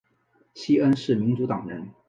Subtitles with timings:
[0.55, 1.87] 西恩是民主党人。